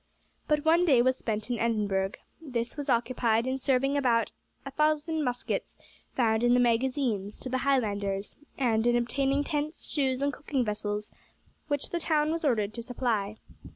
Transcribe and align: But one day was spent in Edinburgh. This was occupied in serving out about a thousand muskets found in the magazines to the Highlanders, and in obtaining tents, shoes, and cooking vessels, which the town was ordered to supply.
But 0.47 0.65
one 0.65 0.83
day 0.83 1.03
was 1.03 1.15
spent 1.19 1.51
in 1.51 1.59
Edinburgh. 1.59 2.13
This 2.41 2.75
was 2.75 2.89
occupied 2.89 3.45
in 3.45 3.59
serving 3.59 3.91
out 3.91 3.99
about 4.01 4.31
a 4.65 4.71
thousand 4.71 5.23
muskets 5.23 5.77
found 6.15 6.41
in 6.43 6.55
the 6.55 6.59
magazines 6.59 7.37
to 7.37 7.49
the 7.49 7.59
Highlanders, 7.59 8.35
and 8.57 8.87
in 8.87 8.95
obtaining 8.95 9.43
tents, 9.43 9.87
shoes, 9.91 10.23
and 10.23 10.33
cooking 10.33 10.65
vessels, 10.65 11.11
which 11.67 11.91
the 11.91 11.99
town 11.99 12.31
was 12.31 12.43
ordered 12.43 12.73
to 12.73 12.81
supply. 12.81 13.35